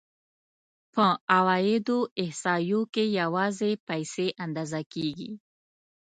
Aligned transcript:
په 0.93 1.05
عوایدو 1.35 1.99
احصایو 2.23 2.81
کې 2.93 3.03
یوازې 3.19 3.71
پیسې 3.87 4.27
اندازه 4.45 4.81
کېږي 4.93 5.31